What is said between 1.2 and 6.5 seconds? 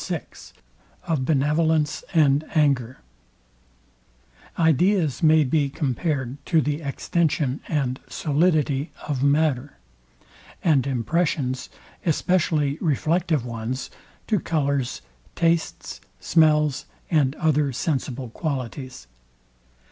BENEVOLENCE AND ANGER Ideas may be compared